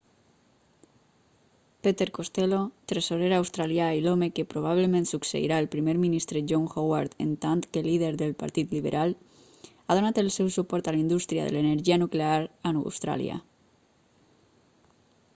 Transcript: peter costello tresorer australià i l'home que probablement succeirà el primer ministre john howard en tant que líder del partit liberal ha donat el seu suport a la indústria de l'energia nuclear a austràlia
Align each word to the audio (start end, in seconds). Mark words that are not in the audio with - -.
peter 1.87 2.07
costello 2.17 2.61
tresorer 2.91 3.27
australià 3.39 3.89
i 3.97 4.01
l'home 4.05 4.29
que 4.39 4.45
probablement 4.53 5.05
succeirà 5.09 5.59
el 5.63 5.67
primer 5.75 5.95
ministre 6.05 6.41
john 6.53 6.65
howard 6.73 7.13
en 7.27 7.35
tant 7.45 7.61
que 7.75 7.85
líder 7.89 8.11
del 8.23 8.33
partit 8.41 8.75
liberal 8.79 9.15
ha 9.87 10.01
donat 10.01 10.23
el 10.25 10.33
seu 10.39 10.51
suport 10.59 10.91
a 10.91 10.95
la 10.97 11.01
indústria 11.03 11.45
de 11.51 11.55
l'energia 11.59 12.01
nuclear 12.07 12.41
a 12.73 12.73
austràlia 12.81 13.37